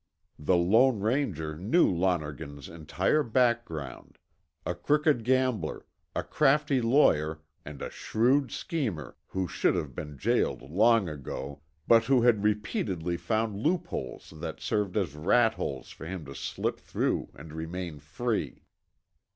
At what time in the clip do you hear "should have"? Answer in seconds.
9.47-9.93